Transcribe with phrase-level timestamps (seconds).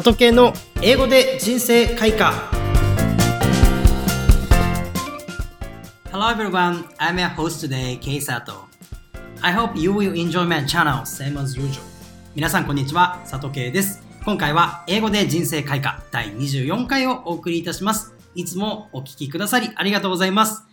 [0.00, 2.32] 里系の英語で人生開花
[6.10, 8.64] Hello everyone, I'm your host today, Kei Sato.
[9.42, 11.82] I hope you will enjoy my channel, same as usual.
[12.34, 14.02] 皆さんこんにちは、佐藤圭です。
[14.24, 18.14] 今回は英語で人生開花第24回をお送りいたします。
[18.34, 20.64] いつもお聞きくださりありがとうございます。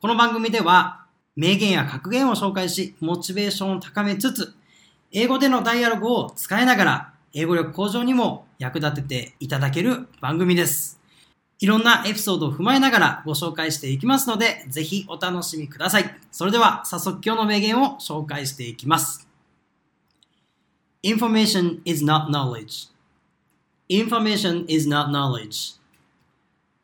[0.00, 1.06] この番組では
[1.36, 4.54] 名言や格言を紹介し、モチベーションを高めつつ、
[5.12, 10.98] 英語でのダイアログを使いながら、英語力向上にも役立てていただける番組です。
[11.58, 16.16] いろんなエピソードを踏まえながらご紹介していきますので、ぜひお楽しみください。
[16.32, 19.28] それでは早速今日の名言を紹介していきます。
[21.02, 22.88] Information is not knowledge.
[23.90, 25.78] Information is not knowledge.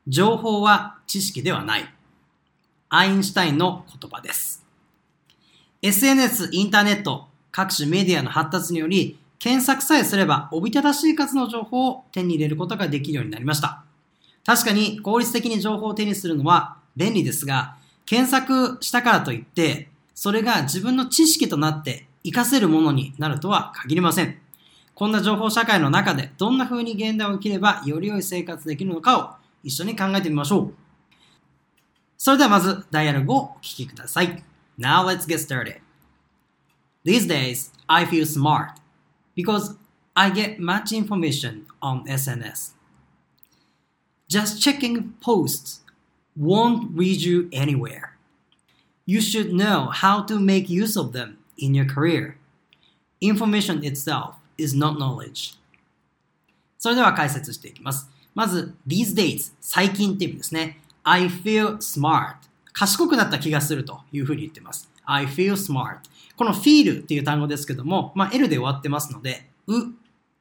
[0.06, 1.84] 情報は知識ではない。
[2.90, 4.62] アインシュタインの言葉です。
[5.80, 13.82] SNS、インターネット、各種メディアの発達により、検索さえすればおびただしい数の情報を手に入れることができるようになりました。
[14.46, 17.74] 確かに効率的に情報を手にするのは便利ですが、
[18.06, 24.38] 検索したからといって、それが自分の知識となって活かせるものになるとは限りません。
[24.94, 29.30] こんな情報社会の中でどんな風に現代を生きればより良い生活できるのかを
[29.64, 30.74] 一緒に考えてみましょう。
[32.16, 34.44] それではまずダイアログをお聞きください。
[34.78, 35.80] Now let's get started.
[37.04, 38.81] These days, I feel smart
[39.35, 39.75] because
[40.15, 42.71] I get much information on SNS.
[44.27, 45.81] Just checking posts
[46.35, 48.17] won't lead you anywhere.
[49.05, 52.37] You should know how to make use of them in your career.
[53.21, 55.57] Information itself is not knowledge.
[56.77, 58.09] それでは解説していきます。
[58.35, 60.79] まず、these days、最近っていう意味ですね。
[61.03, 62.35] I feel smart.
[62.73, 64.89] 賢くなった気がするというふうに言ってます。
[65.04, 65.98] I feel smart.
[66.36, 69.74] この feel っていう単語ですけども、まあ、L で終わってますので、う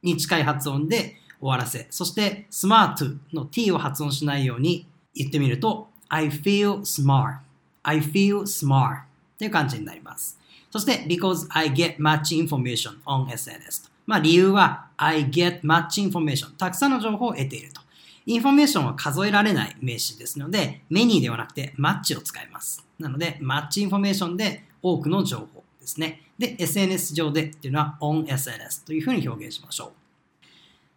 [0.02, 7.40] に近い発音で終わらせ、そして smart の t を発音しないように言ってみると、I feel smart.
[7.84, 9.04] I feel smart っ
[9.40, 10.40] ていう感じになります。
[10.70, 13.92] そして、because I get much information on SNS。
[14.06, 17.82] まあ理由は I get much information たくさんの情報を得ていると。
[18.26, 22.86] インフォメーションは数えられない名詞ですので、 many ではなくて much を使います。
[23.00, 26.22] なので、 much information で多くの情報ですね。
[26.38, 29.92] で、SNS 上でっていうのは on SNS というふうに表現しましょう。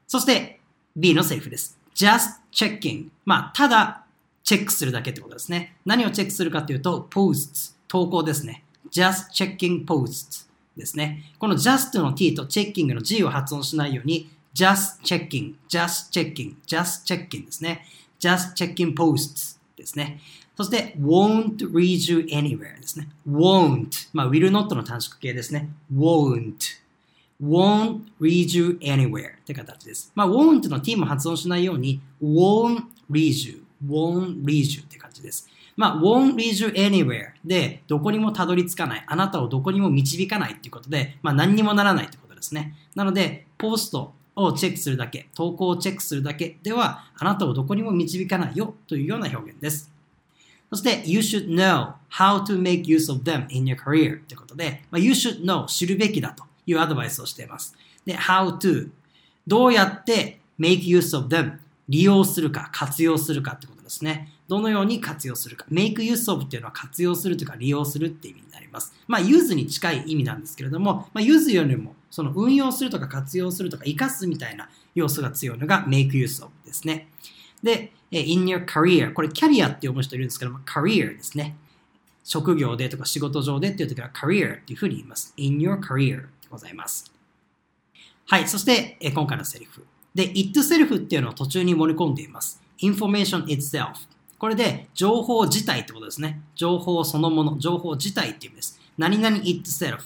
[0.06, 0.60] そして、
[0.96, 1.78] B のセリフです。
[1.94, 3.08] just checking。
[3.24, 4.04] まあ、ただ
[4.42, 5.76] チェックするだけってことですね。
[5.84, 7.74] 何をチェックするかというと、posts。
[7.88, 8.64] 投稿ですね。
[8.90, 10.46] just checking posts
[10.76, 11.32] ですね。
[11.38, 17.84] この just の t と checking の g を発音しないように、just checking, just checking, just checking ですね。
[18.20, 20.20] just checking posts ですね。
[20.56, 23.08] そして、won't read you anywhere ですね。
[23.28, 24.08] won't。
[24.12, 25.68] まあ、will not の短縮形ですね。
[25.92, 26.84] won't。
[27.42, 30.12] won't read you anywhere って形です。
[30.14, 35.48] まあ、won't の t も発音しないように、won't read you, won't read you って感じです。
[35.76, 39.04] まあ、won't read you anywhere で、どこにもたどり着かない。
[39.08, 42.76] あなたをどこにも導かないっていうことで、まあ、何にもならないってことですね。
[42.94, 49.92] なので、ポストをチェックするだけ、投稿をチェックするだけでは、あなたをどこにも導かないよというような表現です。
[50.70, 57.76] そして、you should know how to make use of them in your career ということで、まあ、you should know 知るべきだというアドバイスをしています。
[58.04, 58.90] で、how to
[59.46, 61.58] どうやって make use of them
[61.88, 64.32] 利用するか活用するかってことですね。
[64.48, 65.66] どのように活用するか。
[65.70, 68.92] make use of っていうのは活用するというか利用するって意味になります。
[69.06, 77.08] まあ use に近い意味なんですけれども、まあ use よりもその運用するとか活用するとか活かすみたいな要素が強いのが make use of ですね。
[77.60, 81.56] で、in your career これキャリアって読む人いるんですけども、career ですね。
[82.22, 85.34] 職業でとか仕事上でっていう時は career っていうふうに言います。
[85.38, 87.12] in your career でございます。
[88.26, 88.46] はい。
[88.46, 89.84] そして、今回のセリフ。
[90.14, 92.62] で、it self っていうのを途中に盛り込んでいます。
[92.80, 93.94] information itself。
[94.38, 96.42] これで、情報自体ってことですね。
[96.54, 98.80] 情報そのもの、情報自体っていう意味です。
[98.96, 99.98] 何々 itself。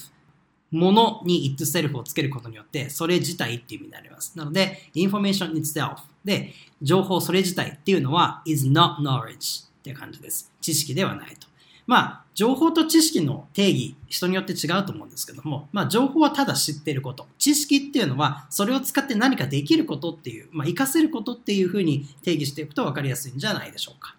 [0.70, 4.36] ものに itself をつけることによって、それ自体っていう意味になります。
[4.36, 10.52] なので、information itself で、情報それ自体っていうのは is not knowledge っていう感じです。
[10.60, 11.48] 知識ではないと。
[11.86, 17.26] まあ、情報と知識の定義、人によって違うと思うんですけども、まあ、情報はただ知っていること。
[17.38, 24.16] 知識っていうのは、それを使って何かできることっていう、まあ、活かせることっていうふうに定義していくと分かりやすいんじゃないでしょうか。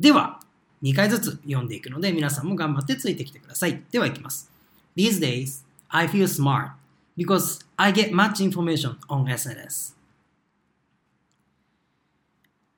[0.00, 0.40] では、
[0.82, 3.80] 2回ずつ読んでいくので、皆さんも頑張ってついてきてください。
[3.92, 4.49] では、いきます。
[4.94, 6.70] These days, I feel smart
[7.16, 9.94] because I get much information on SNS.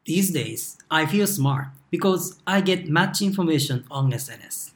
[0.05, 4.71] These days, I feel smart because I get much information on SNS.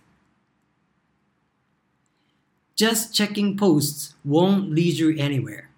[2.76, 5.68] Just checking posts won't lead you anywhere.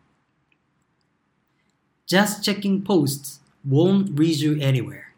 [2.08, 5.12] Just checking posts won't reach you anywhere.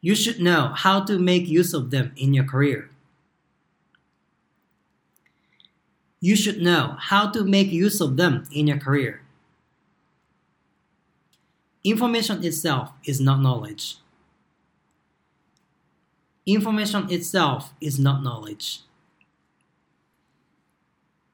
[0.00, 2.90] You should know how to make use of them in your career.
[6.24, 9.20] You should know how to make use of them in your career.
[11.84, 13.98] Information itself is not knowledge.
[16.46, 18.86] Information itself is not knowledge.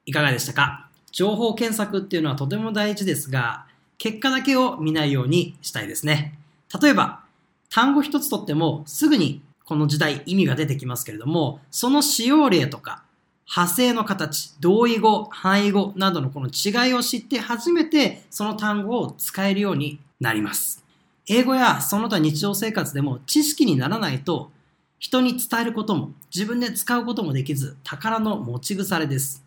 [0.06, 3.66] いかがでしたか情報検索っていうのはとても大事ですが、
[3.96, 6.36] 結果だけを見ないようにしたいですね。
[6.82, 7.22] 例えば、
[7.69, 13.04] 単語一つとってもすぐにこの時代意味が出てきますけれども、その使用例とか
[13.52, 20.85] 派生の形、同意語、範囲語などのこの違いを知って初めてその単語を使えるようになります。
[21.26, 24.52] 英語やその他日常生活でも知識にならないと
[25.00, 29.43] 人に伝えることも自分で使うこともできず宝の持ち腐れです。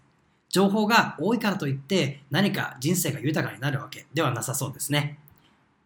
[0.50, 5.18] 情報が多いからといって何か人生が豊かになるわけではなさそうですね。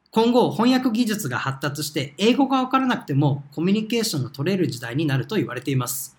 [0.09, 6.17] 今後翻訳技術が発達して英語がわからなくてもコミュニケーションが取れる時代になると言われています。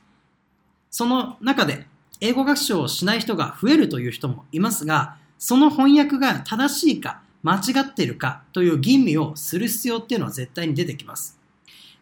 [0.91, 1.87] その中で
[2.21, 11.39] 英語学習をしない人が増えるという人もいますが、その翻訳が正しいか間違っているかという吟味をする必要っていうのは絶対に出てきます。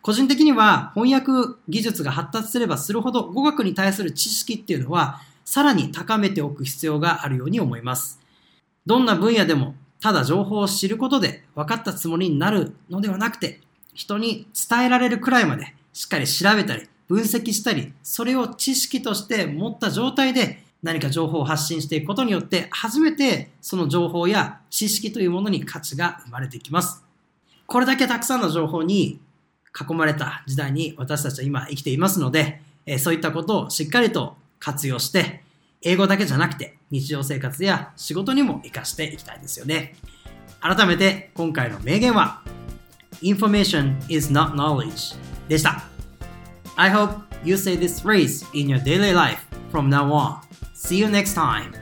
[0.00, 8.20] 個人的には翻訳技術が発達すればするほど語学に対する知識っていうのはさらに高めておく必要があるように思います。
[8.86, 13.60] どんな分野でもただ情報を知ることで分かったつもりになるのではなくて
[13.94, 27.04] 人に伝えられるくらいまでしっかり調べたり分析したり、それを知識として持った状態で何か情報を発信していくことによって、初めてその情報や知識というものに価値が生まれていきます。
[27.66, 29.20] これだけたくさんの情報に
[29.78, 32.60] 囲まれた時代に私たちは今生きていますので、
[32.98, 35.42] そういったことをしっかりと活用して、
[35.82, 39.96] 英語だけじゃなくて日常生活や仕事にも活かしていきたいですよね。
[40.60, 42.42] 改めて今回の名言は
[43.22, 45.16] Information is not knowledge
[45.48, 45.95] でした。
[46.78, 50.42] I hope you say this phrase in your daily life from now on.
[50.74, 51.74] See you next time.